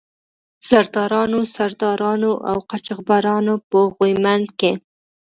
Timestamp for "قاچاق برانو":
2.69-3.55